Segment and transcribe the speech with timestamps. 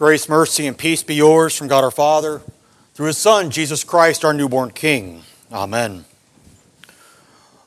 [0.00, 2.40] Grace, mercy, and peace be yours from God our Father,
[2.94, 5.24] through His Son, Jesus Christ, our newborn King.
[5.52, 6.06] Amen.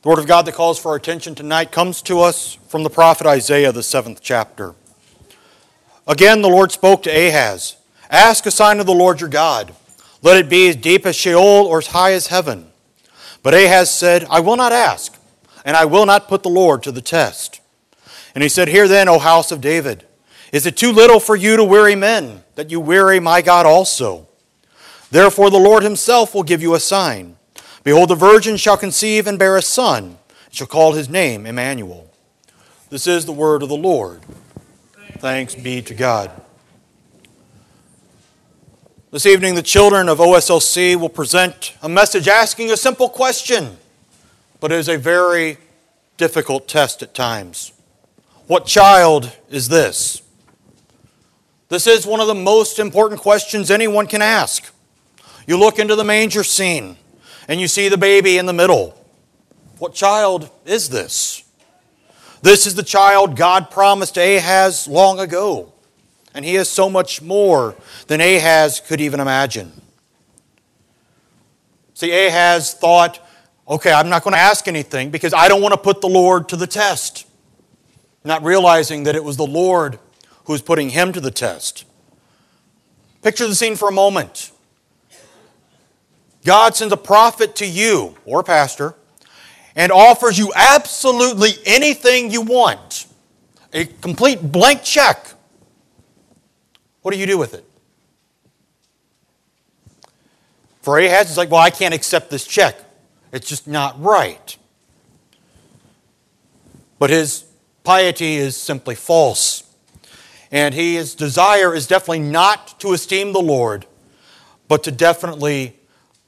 [0.00, 2.88] The Word of God that calls for our attention tonight comes to us from the
[2.88, 4.74] prophet Isaiah, the seventh chapter.
[6.08, 7.76] Again, the Lord spoke to Ahaz
[8.08, 9.74] Ask a sign of the Lord your God.
[10.22, 12.72] Let it be as deep as Sheol or as high as heaven.
[13.42, 15.18] But Ahaz said, I will not ask,
[15.66, 17.60] and I will not put the Lord to the test.
[18.34, 20.06] And he said, Hear then, O house of David,
[20.52, 24.28] is it too little for you to weary men, that you weary my God also?
[25.10, 27.36] Therefore the Lord himself will give you a sign.
[27.82, 32.08] Behold, the virgin shall conceive and bear a son, and shall call his name Emmanuel.
[32.90, 34.20] This is the word of the Lord.
[35.18, 36.30] Thanks be to God.
[39.10, 43.76] This evening, the children of OSLC will present a message asking a simple question,
[44.60, 45.58] but it is a very
[46.16, 47.72] difficult test at times.
[48.46, 50.22] What child is this?
[51.72, 54.70] This is one of the most important questions anyone can ask.
[55.46, 56.98] You look into the manger scene
[57.48, 58.90] and you see the baby in the middle.
[59.78, 61.42] What child is this?
[62.42, 65.72] This is the child God promised Ahaz long ago
[66.34, 67.74] and he is so much more
[68.06, 69.72] than Ahaz could even imagine.
[71.94, 73.18] See, Ahaz thought,
[73.66, 76.50] okay, I'm not going to ask anything because I don't want to put the Lord
[76.50, 77.26] to the test.
[78.24, 79.98] Not realizing that it was the Lord
[80.44, 81.84] who was putting him to the test.
[83.22, 84.50] Picture the scene for a moment.
[86.44, 88.96] God sends a prophet to you or pastor
[89.76, 93.06] and offers you absolutely anything you want
[93.72, 95.32] a complete blank check
[97.02, 97.64] what do you do with it?
[100.80, 102.76] For Ahaz, it's like, well, I can't accept this check.
[103.32, 104.56] It's just not right.
[106.98, 107.44] But his
[107.84, 109.64] piety is simply false.
[110.52, 113.86] And his desire is definitely not to esteem the Lord,
[114.68, 115.76] but to definitely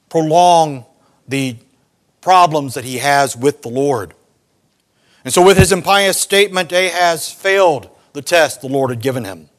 [0.09, 0.85] prolong
[1.27, 1.57] the
[2.21, 4.15] problems that he has with the Lord.
[5.23, 9.49] And so, with his impious statement, Ahaz failed the test the Lord had given him.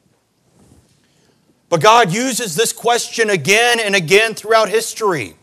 [1.69, 5.35] But God uses this question again and again throughout history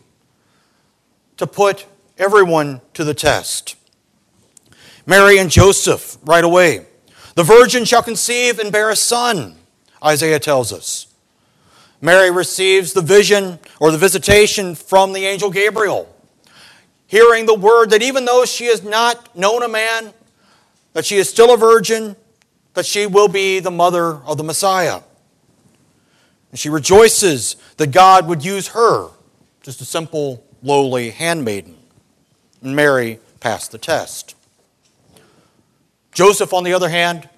[1.37, 1.85] to put
[2.17, 3.75] everyone to the test.
[5.05, 6.87] Mary and Joseph, right away.
[7.35, 9.55] The virgin shall conceive and bear a son,
[10.03, 11.07] Isaiah tells us.
[12.01, 16.13] Mary receives the vision or the visitation from the angel Gabriel,
[17.07, 20.13] hearing the word that even though she has not known a man,
[20.93, 22.15] that she is still a virgin,
[22.73, 25.01] that she will be the mother of the Messiah.
[26.51, 29.09] And she rejoices that God would use her,
[29.61, 31.75] just a simple, lowly handmaiden.
[32.61, 34.34] And Mary passed the test.
[36.15, 37.29] Joseph, on the other hand,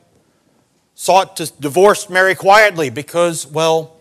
[0.93, 3.97] sought to divorce Mary quietly because, well,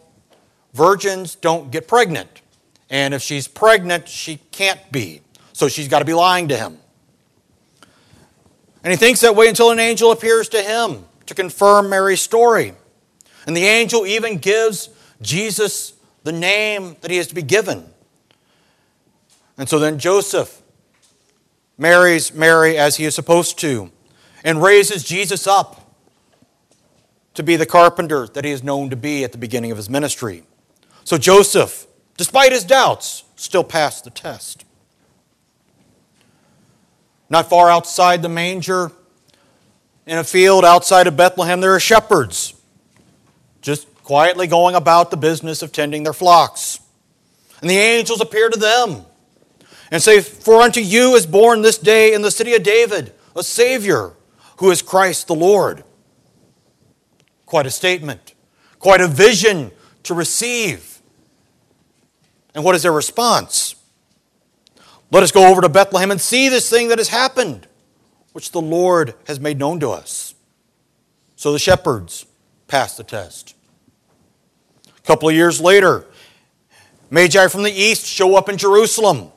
[0.75, 2.43] virgins don't get pregnant.
[2.89, 5.23] And if she's pregnant, she can't be.
[5.55, 6.79] So she's got to be lying to him.
[8.85, 12.75] And he thinks that way until an angel appears to him to confirm Mary's story.
[13.47, 14.91] And the angel even gives
[15.23, 17.89] Jesus the name that he is to be given.
[19.57, 20.61] And so then Joseph
[21.79, 23.91] marries Mary as he is supposed to
[24.47, 25.93] and raises Jesus up
[27.35, 29.91] to be the carpenter that he is known to be at the beginning of his
[29.91, 30.45] ministry.
[31.03, 31.87] So Joseph,
[32.17, 34.65] despite his doubts, still passed the test.
[37.29, 38.93] Not far outside the manger,
[40.07, 42.55] in a field outside of Bethlehem, there are shepherds
[43.61, 46.79] just quietly going about the business of tending their flocks.
[47.61, 49.05] And the angels appear to them
[49.91, 53.43] and say, For unto you is born this day in the city of David a
[53.43, 54.13] Savior
[54.57, 55.85] who is Christ the Lord.
[57.45, 58.35] Quite a statement,
[58.79, 59.71] quite a vision
[60.05, 61.01] to receive.
[62.55, 63.77] And what is their response?
[65.11, 67.69] Let us go over to Bethlehem and see this thing that has happened,
[68.33, 70.35] which the Lord has made known to us.
[71.37, 72.27] So the shepherds
[72.67, 73.55] passed the test.
[74.99, 76.07] A couple of years later,
[77.11, 79.31] Magi from the east show up in Jerusalem.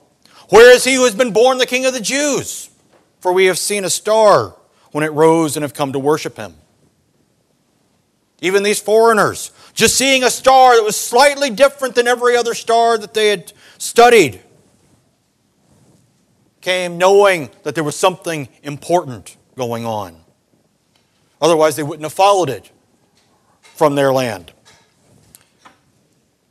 [0.49, 2.71] Where is he who has been born the King of the Jews?
[3.19, 4.55] For we have seen a star
[4.91, 6.55] when it rose and have come to worship him.
[8.41, 12.97] Even these foreigners, just seeing a star that was slightly different than every other star
[12.97, 14.41] that they had studied,
[16.61, 20.15] came knowing that there was something important going on.
[21.41, 22.71] Otherwise, they wouldn't have followed it
[23.61, 24.51] from their land.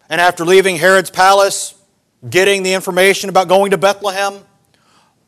[0.08, 1.74] And after leaving Herod's palace,
[2.28, 4.40] getting the information about going to Bethlehem,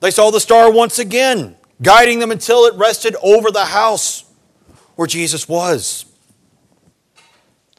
[0.01, 4.25] they saw the star once again, guiding them until it rested over the house
[4.97, 6.05] where Jesus was.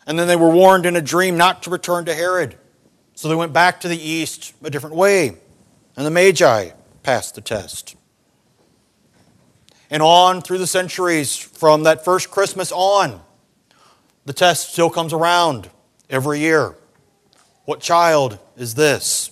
[0.08, 2.58] And then they were warned in a dream not to return to Herod.
[3.14, 5.38] So they went back to the east a different way.
[5.96, 6.72] And the Magi
[7.04, 7.96] passed the test.
[9.90, 13.22] And on through the centuries, from that first Christmas on,
[14.26, 15.70] the test still comes around
[16.10, 16.76] every year.
[17.66, 19.32] What child is this?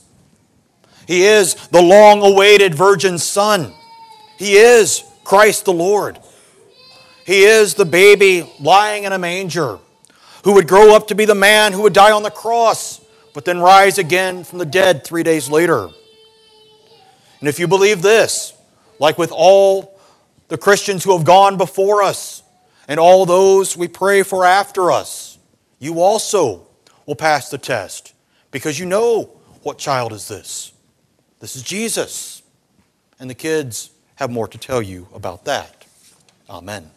[1.08, 3.74] He is the long awaited virgin son.
[4.40, 6.18] He is Christ the Lord.
[7.26, 9.80] He is the baby lying in a manger
[10.46, 13.02] who would grow up to be the man who would die on the cross,
[13.34, 15.90] but then rise again from the dead three days later.
[17.40, 18.54] And if you believe this,
[18.98, 20.00] like with all
[20.48, 22.42] the Christians who have gone before us
[22.88, 25.38] and all those we pray for after us,
[25.80, 26.66] you also
[27.06, 28.14] will pass the test
[28.52, 29.24] because you know
[29.64, 30.72] what child is this.
[31.42, 32.42] This is Jesus.
[33.20, 35.86] And the kids have more to tell you about that.
[36.50, 36.92] Amen.